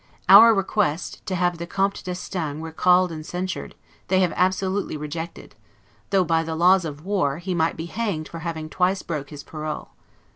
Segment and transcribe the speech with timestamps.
[0.27, 3.75] Our request, to have the Comte d'Estaing recalled and censured,
[4.07, 5.53] they have absolutely rejected,
[6.09, 9.43] though, by the laws of war, he might be hanged for having twice broke his
[9.43, 9.89] parole.